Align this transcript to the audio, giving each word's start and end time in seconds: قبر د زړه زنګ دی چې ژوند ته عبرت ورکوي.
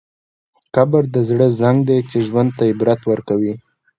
قبر 0.75 1.03
د 1.13 1.15
زړه 1.29 1.47
زنګ 1.59 1.77
دی 1.89 1.99
چې 2.09 2.17
ژوند 2.27 2.49
ته 2.57 2.63
عبرت 2.71 3.01
ورکوي. 3.11 3.53